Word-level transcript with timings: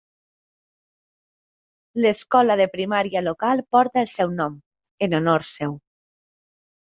L'escola 2.05 2.55
de 2.61 2.67
primària 2.77 3.23
local 3.27 3.61
porta 3.77 4.03
el 4.05 4.09
seu 4.15 4.33
nom, 4.41 4.57
en 5.09 5.15
honor 5.21 5.47
seu. 5.51 5.79